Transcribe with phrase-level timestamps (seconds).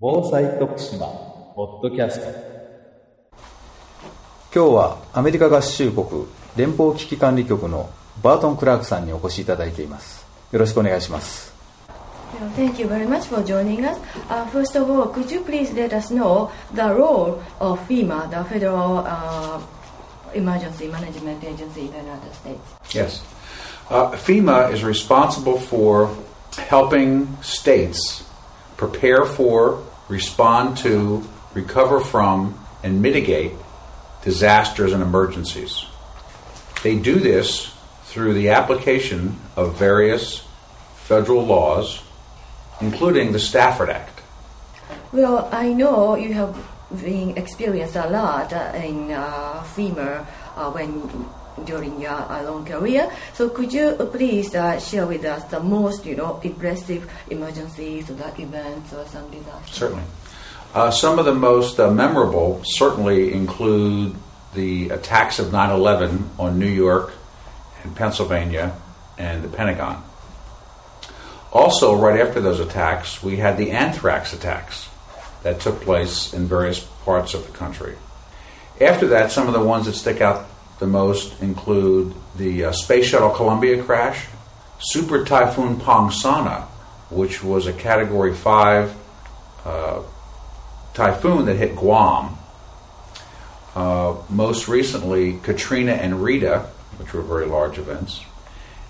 [0.00, 1.08] 防災徳島
[1.56, 2.26] ポッドキャスト
[4.54, 7.90] 今日はアメリカ合衆国連邦危機管理局の
[8.22, 11.52] バートン・クラークさんにお越しいただいていますよろしくお願いします
[12.54, 13.98] Thank you very much for joining us.
[14.30, 18.44] Uh, first of all, could you please let us know the role of FEMA, the
[18.44, 19.60] Federal uh,
[20.32, 22.94] Emergency Management Agency in the United States?
[22.94, 23.24] Yes.
[23.90, 26.14] Uh, FEMA is responsible for
[26.68, 28.27] helping states
[28.78, 33.52] prepare for, respond to, recover from, and mitigate
[34.22, 35.84] disasters and emergencies.
[36.82, 40.46] They do this through the application of various
[40.96, 42.02] federal laws,
[42.80, 44.22] including the Stafford Act.
[45.12, 46.56] Well, I know you have
[47.02, 50.24] been experienced a lot in uh, FEMA
[50.56, 51.28] uh, when
[51.64, 53.10] during your uh, long career.
[53.34, 58.10] So could you uh, please uh, share with us the most, you know, impressive emergencies
[58.10, 59.74] or events or some disasters?
[59.74, 60.04] Certainly.
[60.92, 64.14] Some of the most memorable certainly include
[64.54, 67.12] the attacks of 9 11 on New York
[67.82, 68.76] and Pennsylvania
[69.16, 70.02] and the Pentagon.
[71.52, 74.88] Also, right after those attacks, we had the anthrax attacks
[75.42, 77.96] that took place in various parts of the country.
[78.80, 80.46] After that, some of the ones that stick out
[80.78, 84.26] the most include the uh, Space Shuttle Columbia crash,
[84.78, 86.64] Super Typhoon Pongsona,
[87.10, 88.96] which was a Category 5
[89.64, 90.02] uh,
[90.94, 92.36] typhoon that hit Guam.
[93.74, 96.66] Uh, most recently, Katrina and Rita,
[96.98, 98.20] which were very large events.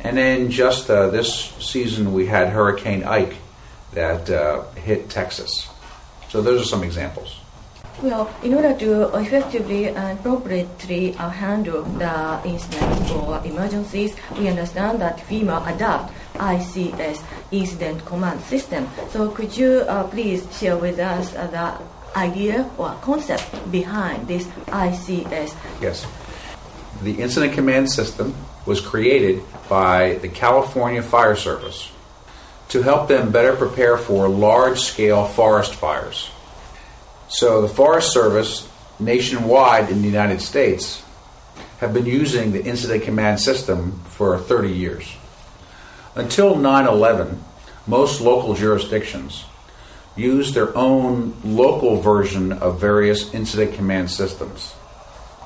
[0.00, 3.34] And then just uh, this season, we had Hurricane Ike
[3.92, 5.68] that uh, hit Texas.
[6.30, 7.40] So those are some examples.
[8.02, 15.02] Well, in order to effectively and appropriately uh, handle the incidents or emergencies, we understand
[15.02, 18.88] that FEMA adopt ICS Incident Command System.
[19.10, 24.46] So could you uh, please share with us uh, the idea or concept behind this
[24.72, 25.54] ICS?
[25.82, 26.06] Yes.
[27.02, 28.34] The Incident Command System
[28.64, 31.92] was created by the California Fire Service
[32.70, 36.30] to help them better prepare for large scale forest fires.
[37.30, 38.68] So, the Forest Service
[38.98, 41.04] nationwide in the United States
[41.78, 45.14] have been using the Incident Command System for 30 years.
[46.16, 47.40] Until 9 11,
[47.86, 49.44] most local jurisdictions
[50.16, 54.74] used their own local version of various incident command systems.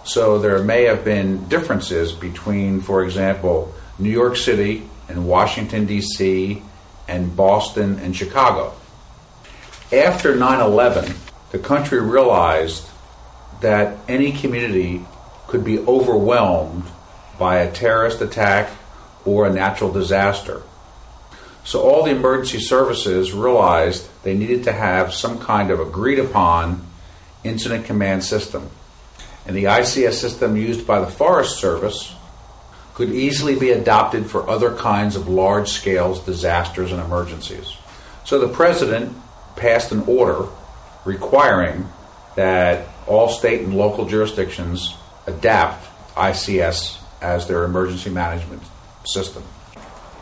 [0.05, 6.63] So there may have been differences between, for example, New York City and Washington, D.C.,
[7.09, 8.73] and Boston and Chicago.
[9.93, 11.15] After 9 11,
[11.55, 12.85] the country realized
[13.61, 15.01] that any community
[15.47, 16.83] could be overwhelmed
[17.39, 18.69] by a terrorist attack
[19.25, 20.63] or a natural disaster.
[21.63, 26.85] So all the emergency services realized they needed to have some kind of agreed upon
[27.45, 28.69] incident command system.
[29.47, 32.17] And the ICS system used by the Forest Service
[32.95, 37.77] could easily be adopted for other kinds of large scale disasters and emergencies.
[38.25, 39.17] So the president
[39.55, 40.49] passed an order
[41.05, 41.89] requiring
[42.37, 48.63] that all state and local jurisdictions adapt ICS as their emergency management
[49.05, 49.43] system.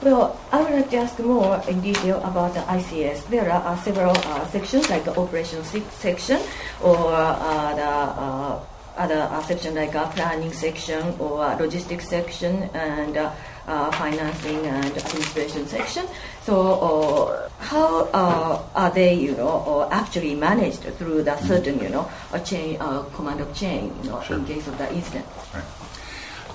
[0.03, 3.29] Well, I would like to ask more in detail about the ICS.
[3.29, 6.41] There are uh, several uh, sections like the operations se- section
[6.83, 8.65] or uh, the uh,
[8.97, 15.67] other uh, section like a planning section or logistics section and uh, financing and administration
[15.69, 16.05] section.
[16.45, 21.89] So, uh, how uh, are they, you know, or actually managed through the certain, you
[21.89, 25.27] know, a chain, uh, command of chain, you know, in case of the incident?
[25.55, 25.65] Right.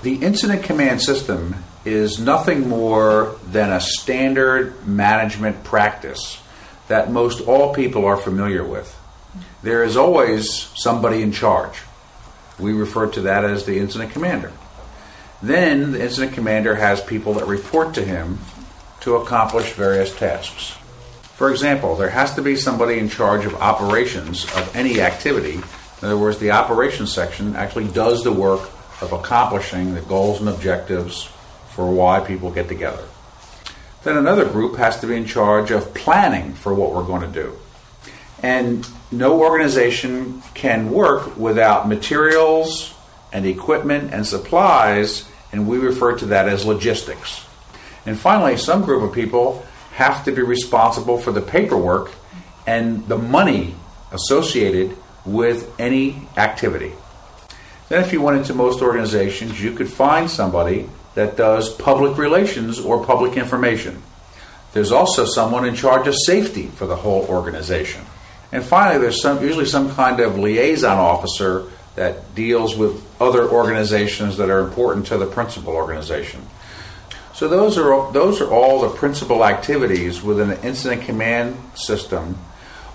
[0.03, 1.55] The incident command system
[1.85, 6.39] is nothing more than a standard management practice
[6.89, 8.93] that most all people are familiar with.
[9.63, 11.81] There is always somebody in charge.
[12.59, 14.51] We refer to that as the incident commander.
[15.41, 18.39] Then the incident commander has people that report to him
[19.07, 20.71] to accomplish various tasks.
[21.35, 25.53] For example, there has to be somebody in charge of operations of any activity.
[25.53, 25.63] In
[26.01, 28.69] other words, the operations section actually does the work
[28.99, 31.29] of accomplishing the goals and objectives
[31.69, 33.05] for why people get together.
[34.03, 37.41] Then another group has to be in charge of planning for what we're going to
[37.43, 37.55] do.
[38.43, 42.93] And no organization can work without materials
[43.31, 47.46] and equipment and supplies, and we refer to that as logistics.
[48.07, 52.11] And finally, some group of people have to be responsible for the paperwork
[52.65, 53.75] and the money
[54.11, 56.93] associated with any activity.
[57.89, 62.79] Then, if you went into most organizations, you could find somebody that does public relations
[62.79, 64.01] or public information.
[64.71, 68.05] There's also someone in charge of safety for the whole organization.
[68.53, 71.65] And finally, there's some, usually some kind of liaison officer
[71.95, 76.41] that deals with other organizations that are important to the principal organization.
[77.37, 82.35] So those are those are all the principal activities within an incident command system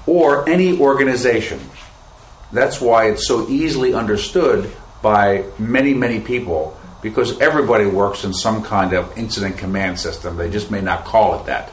[0.05, 1.61] or any organization.
[2.51, 8.65] That's why it's so easily understood by many many people because everybody works in some
[8.65, 10.39] kind of incident command system.
[10.39, 11.71] They just may not call it that.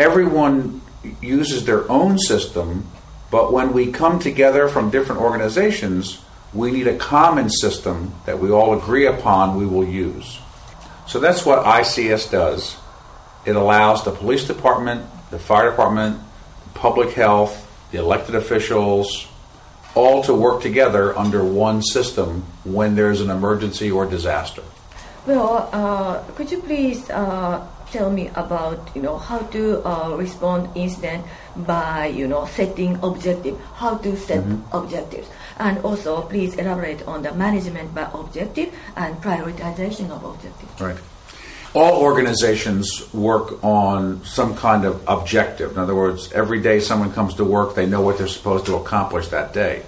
[0.00, 0.80] Everyone
[1.22, 2.88] uses their own system,
[3.30, 6.18] but when we come together from different organizations,
[6.52, 10.40] we need a common system that we all agree upon we will use.
[11.06, 12.76] So that's what ICS does.
[13.44, 16.20] It allows the police department, the fire department,
[16.74, 17.62] public health,
[17.92, 19.28] the elected officials,
[19.94, 24.62] all to work together under one system when there's an emergency or disaster.
[25.26, 30.68] Well, uh, could you please uh, tell me about you know how to uh, respond
[30.74, 31.24] incident
[31.56, 34.76] by you know setting objective, how to set Mm-hmm.
[34.76, 35.28] objectives,
[35.58, 40.80] and also please elaborate on the management by objective and prioritization of objectives.
[40.80, 40.98] Right.
[41.74, 45.72] All organizations work on some kind of objective.
[45.72, 48.76] In other words, every day someone comes to work, they know what they're supposed to
[48.76, 49.82] accomplish that day.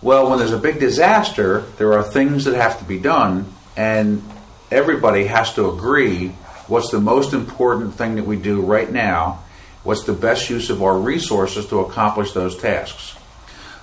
[0.00, 4.22] Well, when there's a big disaster, there are things that have to be done, and
[4.70, 6.32] everybody has to agree
[6.72, 9.44] what's the most important thing that we do right now,
[9.82, 13.14] what's the best use of our resources to accomplish those tasks.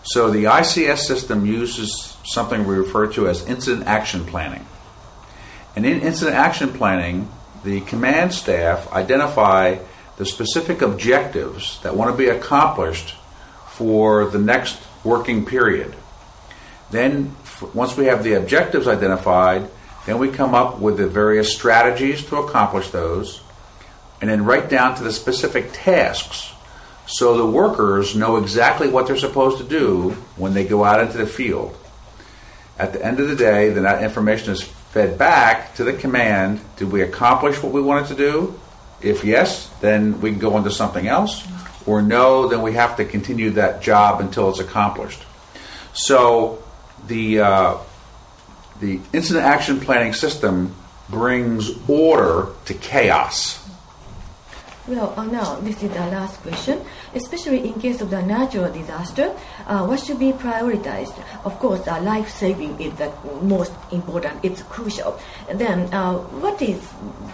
[0.02, 4.66] So the ICS system uses something we refer to as incident action planning.
[5.76, 7.30] And in incident action planning,
[7.64, 9.78] the command staff identify
[10.18, 13.14] the specific objectives that want to be accomplished
[13.68, 15.96] for the next working period.
[16.90, 17.36] Then,
[17.76, 19.70] once we have the objectives identified,
[20.10, 23.42] then we come up with the various strategies to accomplish those,
[24.20, 26.52] and then write down to the specific tasks
[27.06, 31.18] so the workers know exactly what they're supposed to do when they go out into
[31.18, 31.78] the field.
[32.78, 36.62] At the end of the day, then that information is fed back to the command.
[36.78, 38.60] Did we accomplish what we wanted to do?
[39.02, 41.48] If yes, then we can go on to something else.
[41.86, 45.24] Or no, then we have to continue that job until it's accomplished.
[45.94, 46.64] So
[47.08, 47.78] the uh,
[48.80, 50.76] the incident action planning system
[51.10, 53.66] brings order to chaos.
[54.88, 56.82] Well, uh, now this is the last question.
[57.14, 59.36] Especially in case of the natural disaster,
[59.68, 61.14] uh, what should be prioritized?
[61.46, 64.40] Of course, uh, life saving is the most important.
[64.42, 65.20] It's crucial.
[65.48, 66.82] And then, uh, what is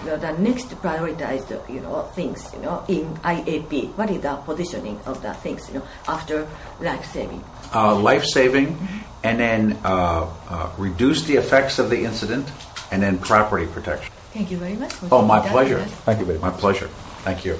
[0.03, 3.95] the, the next prioritized, you know, things, you know, in IAP?
[3.95, 6.47] What is the positioning of the things, you know, after
[6.81, 7.41] life saving?
[7.73, 8.77] uh, life saving,
[9.25, 12.47] and then uh, uh, reduce the effects of the incident,
[12.91, 14.13] and then property protection.
[14.33, 14.93] Thank you very much.
[14.93, 15.79] for Oh, my pleasure.
[16.05, 16.53] Thank you very much.
[16.53, 16.87] My pleasure.
[17.23, 17.57] Thank you.